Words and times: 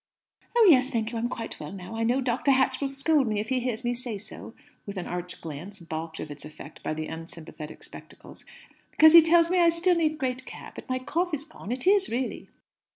"Oh 0.57 0.65
yes, 0.67 0.89
thank 0.89 1.11
you, 1.11 1.19
I'm 1.19 1.29
quite 1.29 1.59
well 1.59 1.71
now. 1.71 1.95
I 1.95 2.01
know 2.01 2.21
Dr. 2.21 2.49
Hatch 2.49 2.81
will 2.81 2.87
scold 2.87 3.27
me 3.27 3.39
if 3.39 3.49
he 3.49 3.59
hears 3.59 3.83
me 3.83 3.93
say 3.93 4.17
so" 4.17 4.55
(with 4.87 4.97
an 4.97 5.05
arch 5.05 5.39
glance 5.41 5.79
baulked 5.79 6.19
of 6.19 6.31
its 6.31 6.43
effect 6.43 6.81
by 6.81 6.95
the 6.95 7.05
unsympathetic 7.05 7.83
spectacles) 7.83 8.43
"because 8.89 9.13
he 9.13 9.21
tells 9.21 9.51
me 9.51 9.59
I 9.59 9.69
still 9.69 9.93
need 9.95 10.17
great 10.17 10.43
care. 10.47 10.71
But 10.73 10.89
my 10.89 10.97
cough 10.97 11.35
is 11.35 11.45
gone. 11.45 11.71
It 11.71 11.85
is, 11.85 12.09
really!" 12.09 12.49